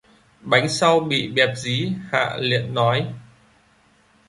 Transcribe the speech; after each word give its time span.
Bánh 0.41 0.69
sau 0.69 0.99
bị 0.99 1.31
bẹp 1.35 1.49
dí, 1.57 1.91
Hạ 2.11 2.35
liện 2.39 2.73
nói 2.73 3.13